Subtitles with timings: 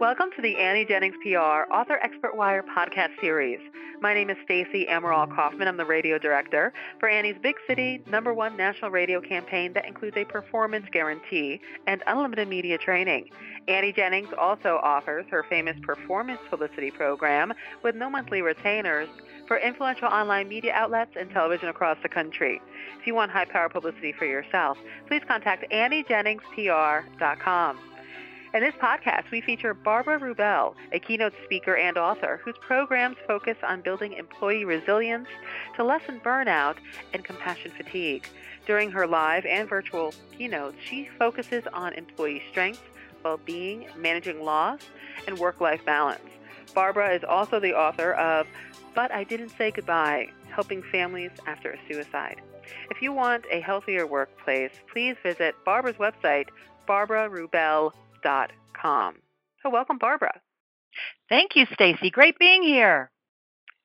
[0.00, 3.58] Welcome to the Annie Jennings PR Author Expert Wire podcast series.
[4.00, 5.66] My name is Stacey Amaral Kaufman.
[5.66, 10.16] I'm the radio director for Annie's Big City number one national radio campaign that includes
[10.16, 13.28] a performance guarantee and unlimited media training.
[13.66, 17.52] Annie Jennings also offers her famous performance publicity program
[17.82, 19.08] with no monthly retainers
[19.48, 22.62] for influential online media outlets and television across the country.
[23.00, 24.78] If you want high power publicity for yourself,
[25.08, 27.78] please contact AnnieJenningsPR.com.
[28.54, 33.58] In this podcast, we feature Barbara Rubel, a keynote speaker and author whose programs focus
[33.62, 35.28] on building employee resilience
[35.76, 36.76] to lessen burnout
[37.12, 38.26] and compassion fatigue.
[38.66, 42.80] During her live and virtual keynotes, she focuses on employee strength,
[43.22, 44.80] well being, managing loss,
[45.26, 46.22] and work life balance.
[46.74, 48.46] Barbara is also the author of
[48.94, 52.40] But I Didn't Say Goodbye Helping Families After a Suicide.
[52.90, 56.46] If you want a healthier workplace, please visit Barbara's website,
[56.88, 59.16] barbararubel.com com.
[59.62, 60.40] So welcome, Barbara.
[61.28, 62.10] Thank you, Stacy.
[62.10, 63.10] Great being here.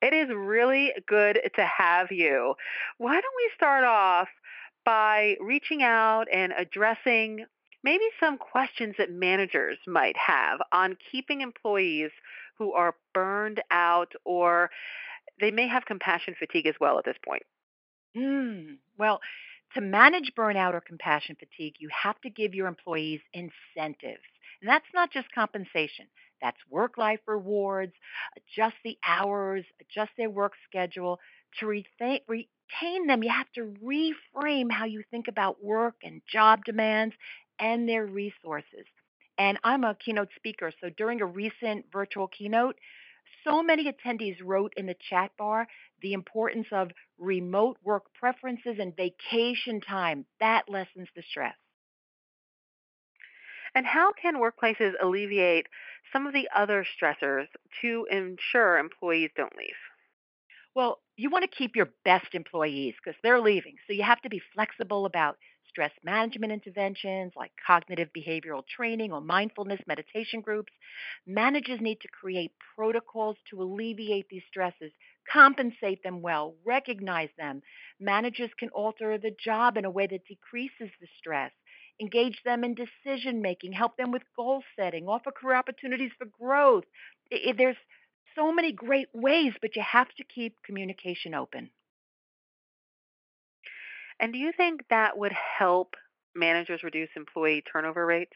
[0.02, 2.55] It is really good to have you.
[2.97, 4.27] Why don't we start off
[4.85, 7.45] by reaching out and addressing
[7.83, 12.11] maybe some questions that managers might have on keeping employees
[12.58, 14.69] who are burned out or
[15.39, 17.43] they may have compassion fatigue as well at this point.
[18.15, 19.19] Mm, well,
[19.75, 24.23] to manage burnout or compassion fatigue, you have to give your employees incentives.
[24.61, 26.05] And that's not just compensation.
[26.41, 27.93] That's work life rewards,
[28.35, 31.19] adjust the hours, adjust their work schedule.
[31.59, 36.65] To retain, retain them, you have to reframe how you think about work and job
[36.65, 37.15] demands
[37.59, 38.85] and their resources.
[39.37, 42.75] And I'm a keynote speaker, so during a recent virtual keynote,
[43.44, 45.67] so many attendees wrote in the chat bar
[46.02, 50.26] the importance of remote work preferences and vacation time.
[50.39, 51.56] That lessens the stress.
[53.76, 55.67] And how can workplaces alleviate
[56.11, 57.48] some of the other stressors
[57.81, 59.70] to ensure employees don't leave?
[60.76, 63.76] Well, you want to keep your best employees because they're leaving.
[63.88, 65.38] So you have to be flexible about
[65.73, 70.72] stress management interventions like cognitive behavioral training or mindfulness meditation groups.
[71.26, 74.92] Managers need to create protocols to alleviate these stresses,
[75.32, 77.61] compensate them well, recognize them.
[78.00, 81.52] Managers can alter the job in a way that decreases the stress.
[82.00, 86.86] Engage them in decision making, help them with goal setting, offer career opportunities for growth.
[87.58, 87.78] There's
[88.36, 91.70] so many great ways, but you have to keep communication open.
[94.19, 95.95] And do you think that would help
[96.35, 98.33] managers reduce employee turnover rates?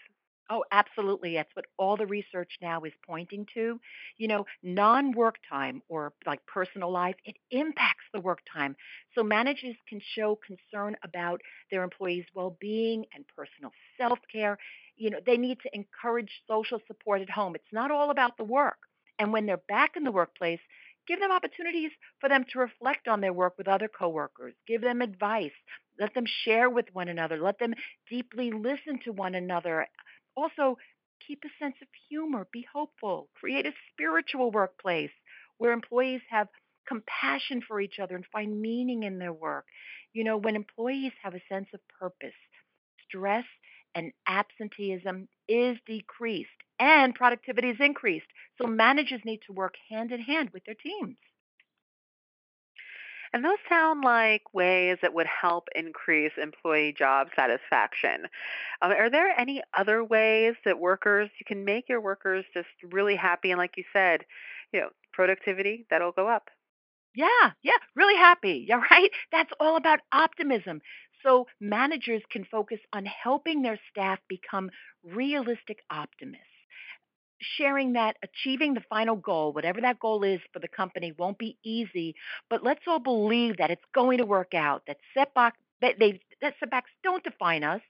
[0.49, 1.33] Oh, absolutely.
[1.35, 3.79] That's what all the research now is pointing to.
[4.17, 8.75] You know, non work time or like personal life, it impacts the work time.
[9.13, 14.57] So managers can show concern about their employees' well being and personal self care.
[14.95, 17.55] You know, they need to encourage social support at home.
[17.55, 18.77] It's not all about the work.
[19.19, 20.59] And when they're back in the workplace,
[21.07, 25.01] give them opportunities for them to reflect on their work with other coworkers, give them
[25.01, 25.51] advice,
[25.99, 27.73] let them share with one another, let them
[28.09, 29.87] deeply listen to one another.
[30.35, 30.77] Also,
[31.25, 35.11] keep a sense of humor, be hopeful, create a spiritual workplace
[35.57, 36.47] where employees have
[36.87, 39.65] compassion for each other and find meaning in their work.
[40.13, 42.35] You know, when employees have a sense of purpose,
[43.07, 43.45] stress
[43.95, 48.27] and absenteeism is decreased and productivity is increased.
[48.59, 51.17] So managers need to work hand in hand with their teams.
[53.33, 58.25] And those sound like ways that would help increase employee job satisfaction.
[58.81, 63.15] Um, are there any other ways that workers, you can make your workers just really
[63.15, 63.51] happy?
[63.51, 64.23] And like you said,
[64.71, 66.49] you know, productivity, that'll go up.
[67.15, 68.65] Yeah, yeah, really happy.
[68.69, 69.11] Yeah, right?
[69.31, 70.81] That's all about optimism.
[71.23, 74.69] So managers can focus on helping their staff become
[75.03, 76.46] realistic optimists
[77.39, 81.57] sharing that achieving the final goal, whatever that goal is for the company, won't be
[81.63, 82.15] easy.
[82.49, 84.83] But let's all believe that it's going to work out.
[84.87, 87.81] That setback that they that setbacks don't define us.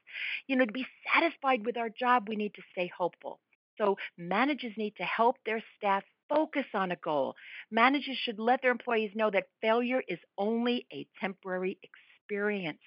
[0.46, 3.40] You know, to be satisfied with our job, we need to stay hopeful.
[3.78, 7.34] So managers need to help their staff focus on a goal.
[7.70, 12.80] Managers should let their employees know that failure is only a temporary experience.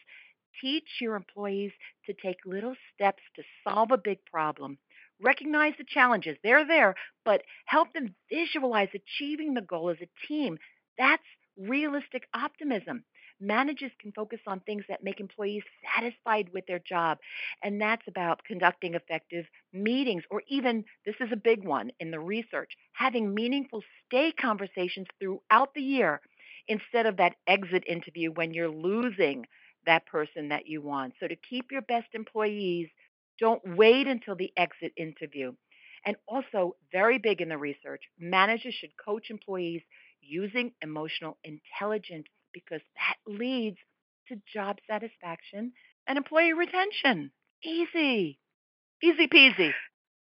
[0.62, 1.72] Teach your employees
[2.06, 4.78] to take little steps to solve a big problem
[5.22, 6.38] recognize the challenges.
[6.44, 6.96] They're there,
[7.26, 10.58] but help them visualize achieving the goal as a team.
[10.98, 11.24] That's
[11.58, 13.04] realistic optimism.
[13.40, 15.64] Managers can focus on things that make employees
[15.96, 17.18] satisfied with their job.
[17.64, 22.20] And that's about conducting effective meetings, or even, this is a big one in the
[22.20, 26.22] research, having meaningful stay conversations throughout the year
[26.68, 29.48] instead of that exit interview when you're losing
[29.88, 31.14] that person that you want.
[31.20, 32.90] So to keep your best employees
[33.42, 35.52] don't wait until the exit interview.
[36.06, 39.82] And also, very big in the research, managers should coach employees
[40.22, 43.78] using emotional intelligence because that leads
[44.30, 45.74] to job satisfaction
[46.08, 47.32] and employee retention.
[47.64, 48.40] Easy.
[49.04, 49.74] Easy peasy.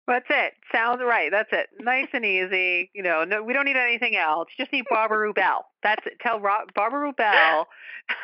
[0.09, 0.55] That's it.
[0.73, 1.31] Sounds right.
[1.31, 1.69] That's it.
[1.79, 2.91] Nice and easy.
[2.93, 4.49] You know, no, we don't need anything else.
[4.59, 5.63] Just need Barbara Rubel.
[5.83, 6.15] That's it.
[6.21, 7.65] Tell Barbara Rubel.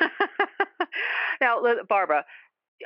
[1.40, 2.24] now, Barbara,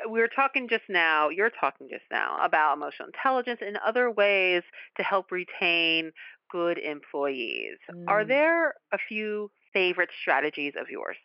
[0.09, 1.29] we were talking just now.
[1.29, 4.63] You're talking just now about emotional intelligence and other ways
[4.97, 6.13] to help retain
[6.51, 7.79] good employees.
[7.91, 8.09] Mm.
[8.09, 11.17] Are there a few favorite strategies of yours?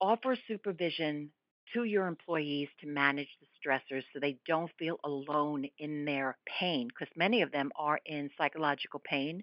[0.00, 1.30] Offer supervision
[1.72, 6.88] to your employees to manage the stressors so they don't feel alone in their pain,
[6.88, 9.42] because many of them are in psychological pain,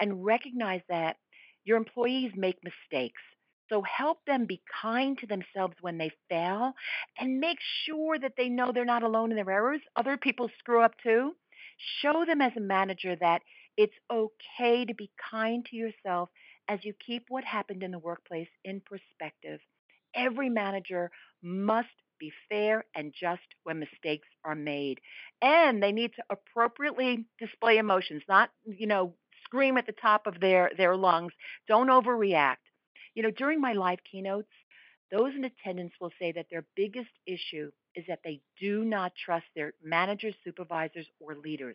[0.00, 1.16] and recognize that
[1.64, 3.20] your employees make mistakes.
[3.70, 6.72] So help them be kind to themselves when they fail
[7.18, 9.80] and make sure that they know they're not alone in their errors.
[9.96, 11.32] Other people screw up too.
[12.02, 13.42] Show them as a manager that
[13.76, 16.30] it's okay to be kind to yourself
[16.68, 19.60] as you keep what happened in the workplace in perspective.
[20.14, 21.10] Every manager
[21.42, 21.88] must
[22.18, 24.98] be fair and just when mistakes are made.
[25.42, 30.40] And they need to appropriately display emotions, not, you know, scream at the top of
[30.40, 31.32] their, their lungs.
[31.68, 32.56] Don't overreact.
[33.18, 34.52] You know, during my live keynotes,
[35.10, 39.46] those in attendance will say that their biggest issue is that they do not trust
[39.56, 41.74] their managers, supervisors, or leaders.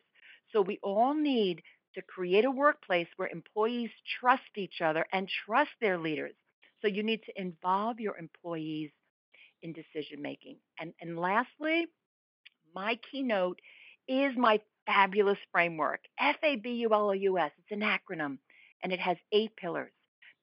[0.53, 1.61] So we all need
[1.95, 3.89] to create a workplace where employees
[4.21, 6.31] trust each other and trust their leaders.
[6.81, 8.91] So you need to involve your employees
[9.61, 10.59] in decision making.
[10.79, 11.87] And, and lastly,
[12.73, 13.59] my keynote
[14.07, 17.51] is my fabulous framework, F A B U L O U S.
[17.57, 18.37] It's an acronym,
[18.81, 19.91] and it has eight pillars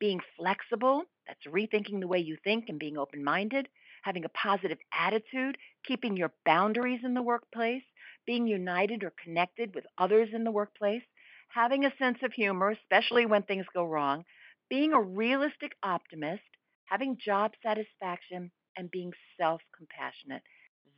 [0.00, 3.68] being flexible, that's rethinking the way you think and being open minded,
[4.02, 7.84] having a positive attitude, keeping your boundaries in the workplace,
[8.26, 11.02] being united or connected with others in the workplace,
[11.50, 14.24] having a sense of humor, especially when things go wrong,
[14.70, 16.42] being a realistic optimist,
[16.86, 20.42] having job satisfaction, and being self compassionate.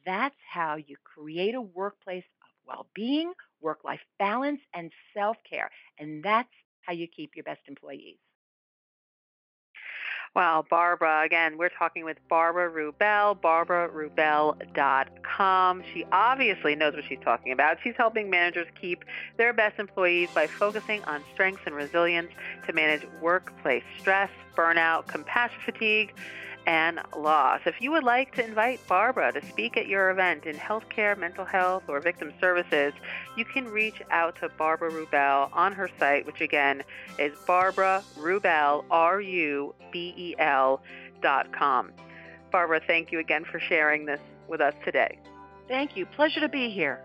[0.06, 5.70] That's how you create a workplace of well being, work life balance, and self care.
[5.98, 6.52] And that's
[6.82, 8.18] how you keep your best employees.
[10.34, 15.82] Well, Barbara, again, we're talking with Barbara Rubel, barbararubel.com.
[15.92, 17.76] She obviously knows what she's talking about.
[17.84, 19.04] She's helping managers keep
[19.36, 22.30] their best employees by focusing on strengths and resilience
[22.66, 26.14] to manage workplace stress, burnout, compassion fatigue,
[26.66, 27.60] and loss.
[27.66, 31.44] If you would like to invite Barbara to speak at your event in healthcare, mental
[31.44, 32.92] health, or victim services,
[33.36, 36.82] you can reach out to Barbara Rubel on her site, which again
[37.18, 40.82] is Barbara Rubel, R U B E L
[41.20, 41.92] dot com.
[42.50, 45.18] Barbara, thank you again for sharing this with us today.
[45.68, 46.06] Thank you.
[46.06, 47.02] Pleasure to be here.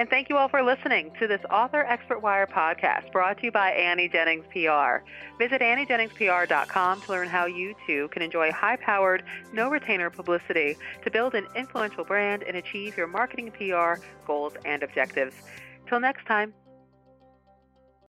[0.00, 3.52] And thank you all for listening to this Author Expert Wire podcast brought to you
[3.52, 5.04] by Annie Jennings PR.
[5.38, 11.10] Visit AnnieJenningsPR.com to learn how you too can enjoy high powered, no retainer publicity to
[11.10, 15.34] build an influential brand and achieve your marketing PR goals and objectives.
[15.86, 16.54] Till next time,